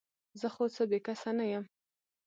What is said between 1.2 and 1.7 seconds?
نه یم؟